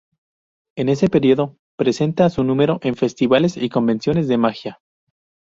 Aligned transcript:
En 0.75 0.89
ese 0.89 1.09
período, 1.09 1.59
presenta 1.77 2.31
su 2.31 2.43
número 2.43 2.79
en 2.81 2.95
festivales 2.95 3.55
y 3.55 3.69
convenciones 3.69 4.27
de 4.27 4.39
magia. 4.39 4.81